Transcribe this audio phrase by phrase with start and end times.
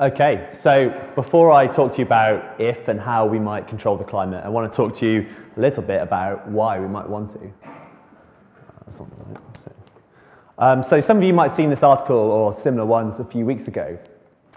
[0.00, 4.04] Okay, so before I talk to you about if and how we might control the
[4.04, 7.28] climate, I want to talk to you a little bit about why we might want
[7.32, 7.52] to.
[10.56, 13.44] Um, so some of you might have seen this article or similar ones a few
[13.44, 13.98] weeks ago.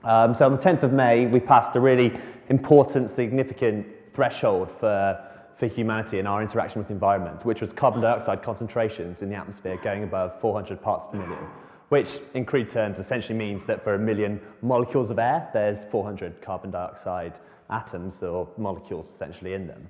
[0.06, 2.18] Um, so on the 10th of May, we passed a really
[2.48, 5.22] important, significant threshold for,
[5.58, 9.36] for humanity in our interaction with the environment, which was carbon dioxide concentrations in the
[9.36, 11.46] atmosphere going above 400 parts per million
[11.94, 16.42] which in crude terms essentially means that for a million molecules of air, there's 400
[16.42, 17.40] carbon dioxide
[17.70, 19.88] atoms or molecules essentially in them.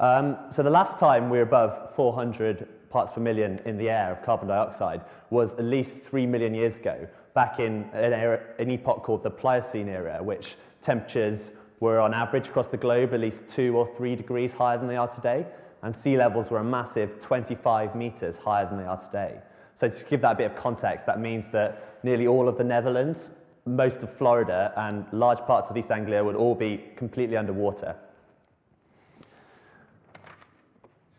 [0.00, 4.12] Um, so the last time we were above 400 parts per million in the air
[4.12, 8.70] of carbon dioxide was at least 3 million years ago, back in an, era, an
[8.70, 13.46] epoch called the Pliocene era, which temperatures were on average across the globe at least
[13.46, 15.44] two or three degrees higher than they are today,
[15.82, 19.38] and sea levels were a massive 25 meters higher than they are today.
[19.74, 22.64] So to give that a bit of context, that means that nearly all of the
[22.64, 23.30] Netherlands,
[23.64, 27.96] most of Florida, and large parts of East Anglia would all be completely underwater.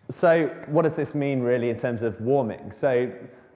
[0.10, 2.72] So what does this mean really in terms of warming?
[2.72, 3.12] So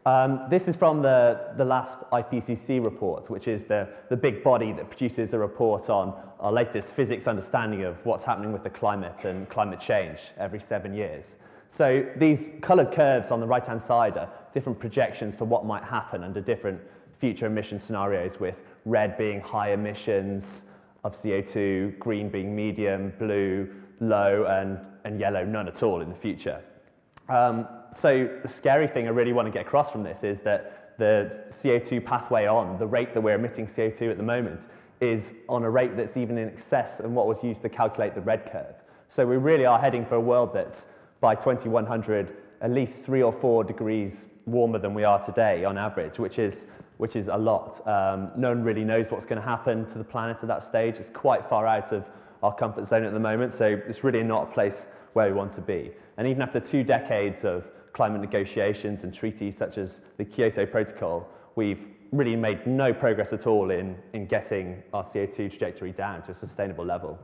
[0.05, 4.71] um, this is from the, the last IPCC report, which is the, the big body
[4.71, 9.25] that produces a report on our latest physics understanding of what's happening with the climate
[9.25, 11.35] and climate change every seven years.
[11.69, 16.23] So these colored curves on the right-hand side are different projections for what might happen
[16.23, 16.79] under different
[17.17, 20.65] future emission scenarios with red being high emissions
[21.03, 26.15] of CO2, green being medium, blue, low, and, and yellow, none at all in the
[26.15, 26.61] future.
[27.29, 30.97] Um, so the scary thing I really want to get across from this is that
[30.97, 34.67] the CO2 pathway on, the rate that we're emitting CO2 at the moment,
[34.99, 38.21] is on a rate that's even in excess of what was used to calculate the
[38.21, 38.75] red curve.
[39.07, 40.87] So we really are heading for a world that's
[41.19, 46.17] by 2100 at least three or four degrees warmer than we are today on average,
[46.17, 47.85] which is, which is a lot.
[47.87, 50.97] Um, no one really knows what's going to happen to the planet at that stage.
[50.97, 52.09] It's quite far out of
[52.43, 55.51] our comfort zone at the moment, so it's really not a place where we want
[55.53, 55.91] to be.
[56.17, 61.27] And even after two decades of climate negotiations and treaties such as the Kyoto Protocol,
[61.55, 66.31] we've really made no progress at all in, in getting our CO2 trajectory down to
[66.31, 67.19] a sustainable level.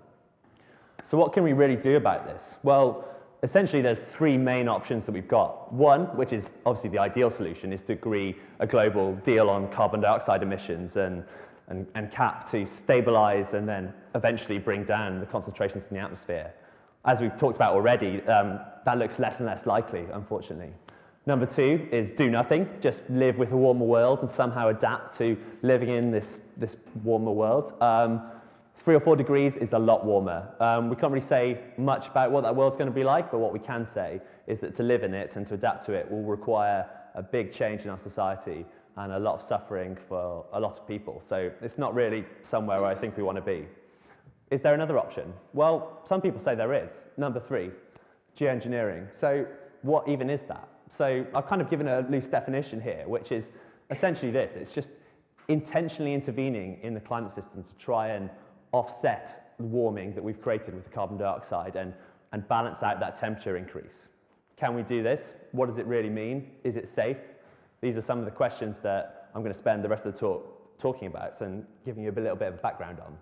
[1.04, 2.58] So what can we really do about this?
[2.64, 3.08] Well,
[3.44, 5.72] essentially there's three main options that we've got.
[5.72, 10.00] One, which is obviously the ideal solution, is to agree a global deal on carbon
[10.00, 11.24] dioxide emissions and,
[11.68, 16.54] and, and cap to stabilize and then eventually bring down the concentrations in the atmosphere.
[17.06, 20.74] As we've talked about already, um, that looks less and less likely, unfortunately.
[21.26, 25.38] Number two is do nothing, just live with a warmer world and somehow adapt to
[25.62, 27.74] living in this, this warmer world.
[27.82, 28.22] Um,
[28.76, 30.50] Three or four degrees is a lot warmer.
[30.60, 33.40] Um, we can't really say much about what that world's going to be like, but
[33.40, 36.10] what we can say is that to live in it and to adapt to it
[36.12, 38.66] will require a big change in our society
[38.98, 41.22] and a lot of suffering for a lot of people.
[41.22, 43.68] So it's not really somewhere where I think we want to be.
[44.52, 45.34] Is there another option?
[45.54, 47.06] Well, some people say there is.
[47.18, 47.72] Number three,
[48.36, 49.16] geoengineering.
[49.16, 49.48] So
[49.82, 50.68] what even is that?
[50.90, 53.52] So I've kind of given a loose definition here, which is
[53.90, 54.56] essentially this.
[54.56, 54.90] It's just
[55.48, 58.30] intentionally intervening in the climate system to try and
[58.74, 61.94] offset the warming that we've created with the carbon dioxide and,
[62.34, 64.10] and balance out that temperature increase.
[64.58, 65.36] Can we do this?
[65.52, 66.52] What does it really mean?
[66.64, 67.18] Is it safe?
[67.82, 70.20] These are some of the questions that I'm going to spend the rest of the
[70.20, 73.18] talk talking about and giving you a little bit of background on.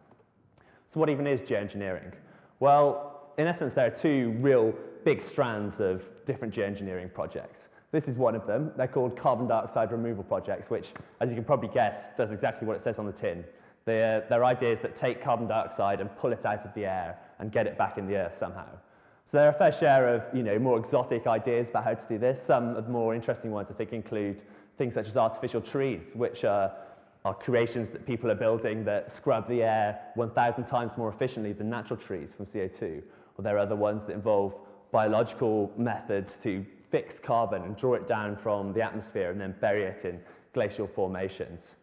[0.87, 2.13] So what even is geoengineering?
[2.59, 4.73] Well, in essence, there are two real
[5.03, 7.69] big strands of different geoengineering projects.
[7.91, 8.71] This is one of them.
[8.77, 12.75] They're called carbon dioxide removal projects, which, as you can probably guess, does exactly what
[12.75, 13.43] it says on the tin.
[13.85, 17.51] They're, they're ideas that take carbon dioxide and pull it out of the air and
[17.51, 18.67] get it back in the earth somehow.
[19.25, 22.07] So there are a fair share of you know, more exotic ideas about how to
[22.07, 22.41] do this.
[22.41, 24.43] Some of the more interesting ones, I think, include
[24.77, 26.71] things such as artificial trees, which are,
[27.23, 31.69] are creations that people are building that scrub the air 1,000 times more efficiently than
[31.69, 33.01] natural trees from CO2.
[33.37, 34.57] Or there are other ones that involve
[34.91, 39.83] biological methods to fix carbon and draw it down from the atmosphere and then bury
[39.83, 40.19] it in
[40.53, 41.77] glacial formations.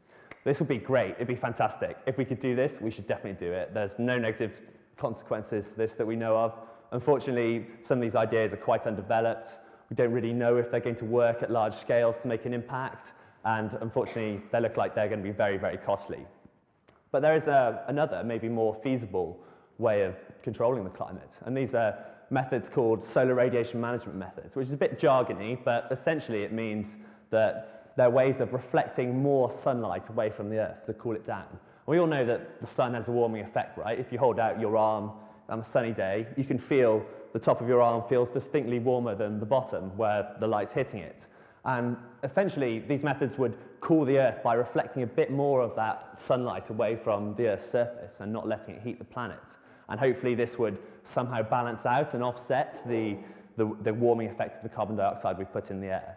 [0.45, 1.13] This would be great.
[1.13, 1.97] It'd be fantastic.
[2.07, 3.75] If we could do this, we should definitely do it.
[3.75, 4.63] There's no negative
[4.97, 6.55] consequences to this that we know of.
[6.93, 9.59] Unfortunately, some of these ideas are quite undeveloped.
[9.91, 12.55] We don't really know if they're going to work at large scales to make an
[12.55, 13.13] impact.
[13.45, 16.27] And unfortunately, they look like they're going to be very, very costly.
[17.11, 19.39] But there is a, another, maybe more feasible
[19.79, 21.39] way of controlling the climate.
[21.45, 21.99] And these are
[22.31, 26.99] methods called solar radiation management methods, which is a bit jargony, but essentially it means
[27.31, 31.47] that they're ways of reflecting more sunlight away from the Earth to cool it down.
[31.87, 33.99] We all know that the sun has a warming effect, right?
[33.99, 35.11] If you hold out your arm
[35.49, 39.17] on a sunny day, you can feel the top of your arm feels distinctly warmer
[39.17, 41.27] than the bottom where the light's hitting it.
[41.65, 46.17] And essentially, these methods would cool the Earth by reflecting a bit more of that
[46.17, 49.57] sunlight away from the Earth's surface and not letting it heat the planet.
[49.89, 53.17] And hopefully, this would somehow balance out and offset the,
[53.57, 56.17] the, the warming effect of the carbon dioxide we've put in the air.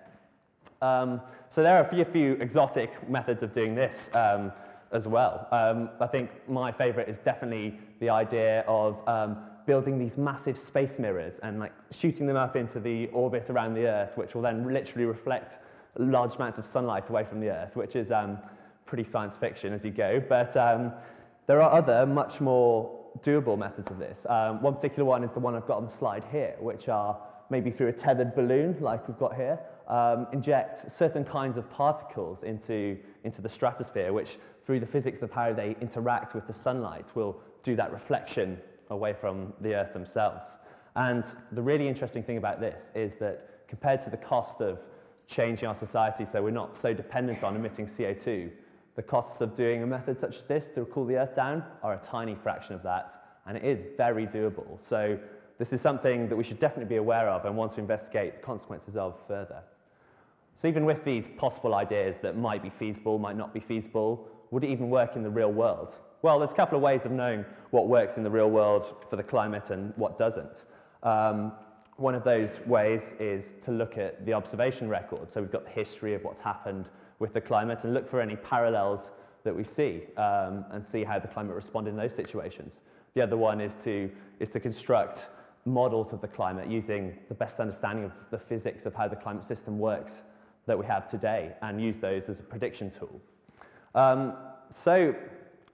[0.82, 4.52] Um, so there are a few, few, exotic methods of doing this um,
[4.92, 5.48] as well.
[5.52, 9.38] Um, I think my favorite is definitely the idea of um,
[9.68, 13.86] building these massive space mirrors and like shooting them up into the orbit around the
[13.86, 15.60] Earth, which will then literally reflect
[15.98, 18.40] large amounts of sunlight away from the Earth, which is um,
[18.86, 20.20] pretty science fiction as you go.
[20.28, 20.94] But um,
[21.46, 24.26] there are other much more doable methods of this.
[24.28, 27.20] One particular one is the one I've got on the slide here, which are
[27.52, 32.44] maybe through a tethered balloon like we've got here, um, inject certain kinds of particles
[32.44, 37.14] into, into the stratosphere, which through the physics of how they interact with the sunlight
[37.14, 38.58] will do that reflection
[38.90, 40.46] away from the Earth themselves.
[40.96, 44.88] And the really interesting thing about this is that compared to the cost of
[45.28, 48.50] changing our society so we're not so dependent on emitting CO2,
[48.96, 51.94] the costs of doing a method such as this to cool the Earth down are
[51.94, 53.12] a tiny fraction of that,
[53.46, 54.82] and it is very doable.
[54.82, 55.18] So
[55.62, 58.42] this is something that we should definitely be aware of and want to investigate the
[58.42, 59.62] consequences of further.
[60.56, 64.64] So even with these possible ideas that might be feasible, might not be feasible, would
[64.64, 66.00] it even work in the real world?
[66.24, 69.18] Well, there's a couple of ways of knowing what works in the real world for
[69.18, 70.64] the climate and what doesn't.
[71.04, 71.52] Um,
[71.98, 75.30] one of those ways is to look at the observation record.
[75.30, 78.36] So we've got the history of what's happened with the climate and look for any
[78.36, 79.12] parallels
[79.44, 82.82] that we see um, and see how the climate responded in those situations.
[83.14, 84.10] The other one is to,
[84.40, 85.28] is to construct
[85.66, 89.44] models of the climate using the best understanding of the physics of how the climate
[89.44, 90.24] system works
[90.66, 93.22] that we have today and use those as a prediction tool.
[93.96, 94.34] Um,
[94.72, 95.16] so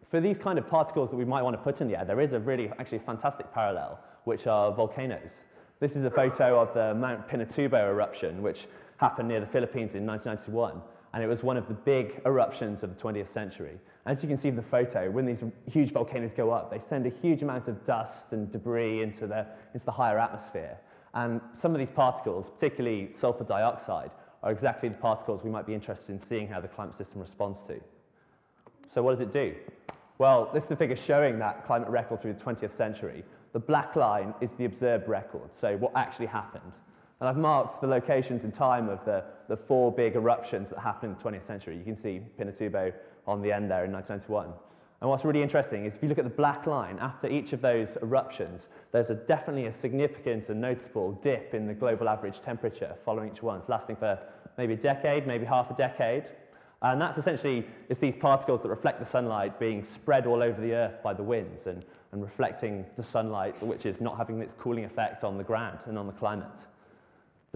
[0.09, 2.21] for these kind of particles that we might want to put in the air, there
[2.21, 5.43] is a really actually fantastic parallel, which are volcanoes.
[5.79, 8.67] This is a photo of the Mount Pinatubo eruption, which
[8.97, 10.81] happened near the Philippines in 1991,
[11.13, 13.79] and it was one of the big eruptions of the 20th century.
[14.05, 17.05] As you can see in the photo, when these huge volcanoes go up, they send
[17.05, 20.77] a huge amount of dust and debris into the, into the higher atmosphere.
[21.13, 24.11] And some of these particles, particularly sulfur dioxide,
[24.43, 27.63] are exactly the particles we might be interested in seeing how the climate system responds
[27.63, 27.79] to.
[28.87, 29.55] So what does it do?
[30.19, 33.23] Well, this is a figure showing that climate record through the 20th century.
[33.53, 36.71] The black line is the observed record, so what actually happened.
[37.19, 41.13] And I've marked the locations in time of the, the four big eruptions that happened
[41.13, 41.77] in the 20th century.
[41.77, 42.93] You can see Pinatubo
[43.25, 44.53] on the end there in 1991.
[44.99, 47.61] And what's really interesting is if you look at the black line, after each of
[47.61, 52.95] those eruptions, there's a definitely a significant and noticeable dip in the global average temperature
[53.03, 53.57] following each one.
[53.57, 54.19] It's lasting for
[54.57, 56.25] maybe a decade, maybe half a decade.
[56.81, 60.73] And that's essentially, it's these particles that reflect the sunlight being spread all over the
[60.73, 64.85] earth by the winds and, and reflecting the sunlight, which is not having its cooling
[64.85, 66.67] effect on the ground and on the climate.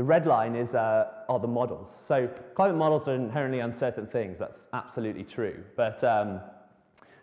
[0.02, 1.96] The red line is, uh, are the models.
[1.96, 4.40] So climate models are inherently uncertain things.
[4.40, 5.64] That's absolutely true.
[5.76, 6.40] But um,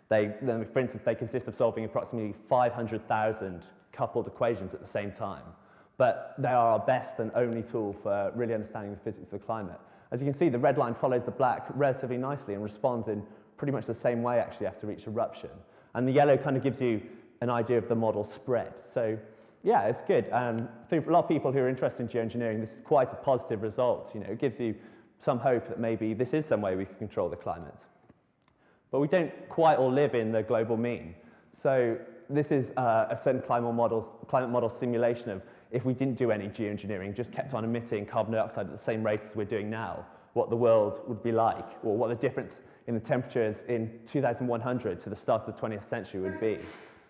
[0.07, 5.43] they, for instance, they consist of solving approximately 500,000 coupled equations at the same time.
[5.97, 9.45] But they are our best and only tool for really understanding the physics of the
[9.45, 9.81] climate.
[10.11, 13.23] As you can see, the red line follows the black relatively nicely and responds in
[13.57, 15.49] pretty much the same way actually after each eruption.
[15.95, 17.01] And the yellow kind of gives you
[17.41, 18.71] an idea of the model spread.
[18.85, 19.19] So
[19.63, 20.29] yeah, it's good.
[20.31, 23.15] Um, for a lot of people who are interested in geoengineering, this is quite a
[23.15, 24.11] positive result.
[24.13, 24.75] You know, it gives you
[25.17, 27.85] some hope that maybe this is some way we can control the climate.
[28.91, 31.13] But we don't quite all live in the global mean.
[31.53, 31.97] So
[32.29, 36.31] this is uh, a certain climate model, climate model simulation of if we didn't do
[36.31, 39.69] any geoengineering, just kept on emitting carbon dioxide at the same rate as we're doing
[39.69, 43.99] now, what the world would be like, or what the difference in the temperatures in
[44.07, 46.59] 2100 to the start of the 20th century would be.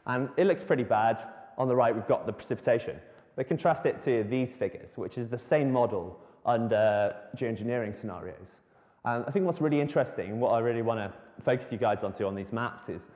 [0.08, 1.26] And it looks pretty bad.
[1.60, 2.98] On the right, we've got the precipitation.
[3.36, 8.62] But contrast it to these figures, which is the same model under geoengineering scenarios.
[9.06, 12.26] And I think what's really interesting, what I really want to focus you guys onto
[12.26, 13.08] on these maps is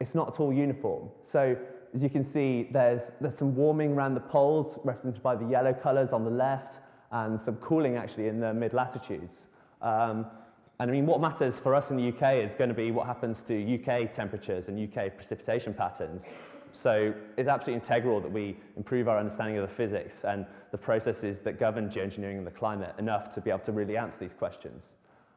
[0.00, 1.08] it's not at all uniform.
[1.22, 1.56] So
[1.94, 5.72] as you can see, there's, there's some warming around the poles, represented by the yellow
[5.72, 6.80] colours on the left,
[7.10, 9.46] and some cooling actually in the mid-latitudes.
[9.80, 10.26] Um,
[10.80, 13.06] and I mean, what matters for us in the UK is going to be what
[13.06, 16.32] happens to UK temperatures and UK precipitation patterns.
[16.72, 21.40] So it's absolutely integral that we improve our understanding of the physics and the processes
[21.42, 24.94] that govern geoengineering and the climate enough to be able to really answer these questions.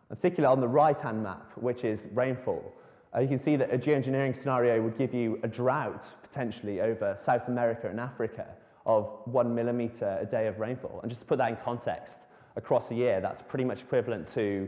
[0.09, 2.73] In particular on the right-hand map, which is rainfall.
[3.15, 7.15] Uh, you can see that a geoengineering scenario would give you a drought potentially over
[7.17, 8.47] South America and Africa
[8.85, 10.99] of one millimeter a day of rainfall.
[11.01, 12.25] And just to put that in context,
[12.55, 14.67] across a year, that's pretty much equivalent to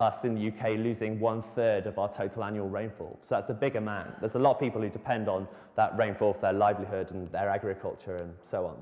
[0.00, 3.18] us in the UK losing one third of our total annual rainfall.
[3.22, 4.20] So that's a big amount.
[4.20, 7.48] There's a lot of people who depend on that rainfall for their livelihood and their
[7.48, 8.76] agriculture and so on.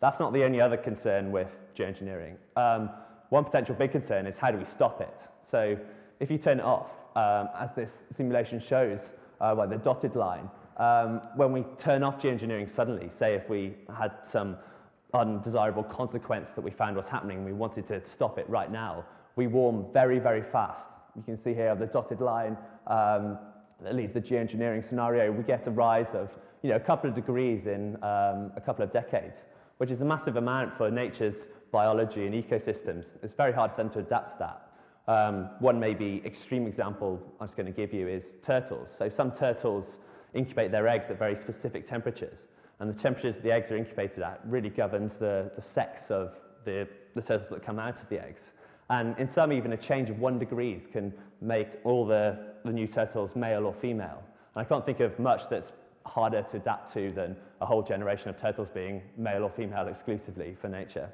[0.00, 2.36] That's not the only other concern with geoengineering.
[2.56, 2.90] Um,
[3.30, 5.22] one potential big concern is how do we stop it?
[5.40, 5.78] So
[6.20, 10.50] if you turn it off, um, as this simulation shows uh, by the dotted line,
[10.76, 14.56] um, when we turn off geoengineering suddenly, say if we had some
[15.14, 19.04] undesirable consequence that we found was happening and we wanted to stop it right now,
[19.36, 20.90] we warm very, very fast.
[21.14, 23.38] You can see here the dotted line um,
[23.82, 25.30] that leaves the geoengineering scenario.
[25.30, 28.82] We get a rise of you know, a couple of degrees in um, a couple
[28.82, 29.44] of decades,
[29.76, 33.16] which is a massive amount for nature's biology and ecosystems.
[33.22, 34.62] It's very hard for them to adapt to that.
[35.08, 38.90] Um, one maybe extreme example I was going to give you is turtles.
[38.96, 39.98] So some turtles
[40.34, 42.48] incubate their eggs at very specific temperatures.
[42.80, 46.88] And the temperatures the eggs are incubated at really governs the, the sex of the,
[47.14, 48.52] the turtles that come out of the eggs.
[48.88, 52.86] And in some, even a change of one degrees can make all the, the new
[52.86, 54.22] turtles male or female.
[54.54, 55.72] And I can't think of much that's
[56.04, 60.54] harder to adapt to than a whole generation of turtles being male or female exclusively
[60.54, 61.10] for nature.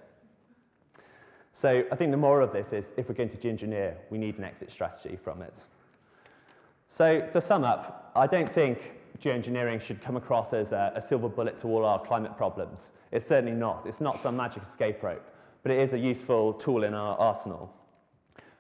[1.55, 4.39] So I think the moral of this is if we're going to engineer, we need
[4.39, 5.55] an exit strategy from it.
[6.89, 11.29] So to sum up, I don't think geoengineering should come across as a, a, silver
[11.29, 12.93] bullet to all our climate problems.
[13.13, 13.87] It's certainly not.
[13.87, 15.25] It's not some magic escape rope,
[15.63, 17.73] but it is a useful tool in our arsenal.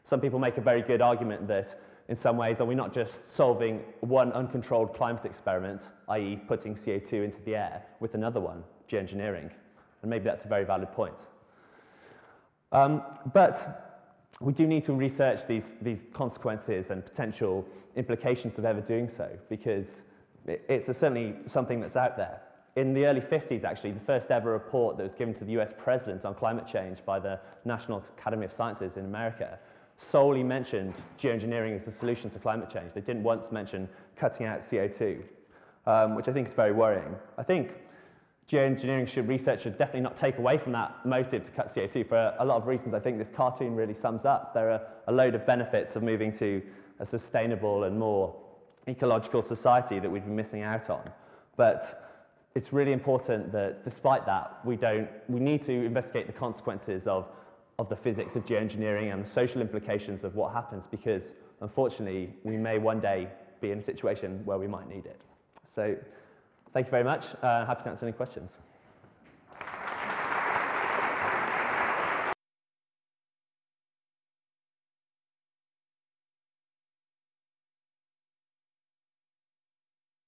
[0.04, 1.74] Some people make a very good argument that
[2.08, 6.40] in some ways are we not just solving one uncontrolled climate experiment, i.e.
[6.48, 9.50] putting CO2 into the air, with another one, geoengineering?
[10.02, 11.28] And maybe that's a very valid point.
[12.72, 14.00] Um, but
[14.40, 19.30] we do need to research these, these consequences and potential implications of ever doing so,
[19.48, 20.04] because
[20.46, 22.40] it's certainly something that's out there.
[22.74, 25.74] In the early 50s, actually, the first ever report that was given to the US
[25.76, 29.58] president on climate change by the National Academy of Sciences in America
[29.98, 32.92] solely mentioned geoengineering as a solution to climate change.
[32.92, 35.22] They didn't once mention cutting out CO2,
[35.86, 37.14] um, which I think is very worrying.
[37.36, 37.76] I think
[38.48, 42.16] geoengineering should, research should definitely not take away from that motive to cut CO2 for
[42.16, 44.54] a, a lot of reasons I think this cartoon really sums up.
[44.54, 46.62] There are a load of benefits of moving to
[47.00, 48.34] a sustainable and more
[48.88, 51.04] ecological society that we'd be missing out on.
[51.56, 52.11] But
[52.54, 57.28] it's really important that despite that, we, don't, we need to investigate the consequences of,
[57.78, 62.56] of the physics of geoengineering and the social implications of what happens because unfortunately we
[62.56, 63.28] may one day
[63.60, 65.20] be in a situation where we might need it.
[65.66, 65.96] So
[66.72, 67.34] thank you very much.
[67.42, 68.58] Uh, happy to answer any questions.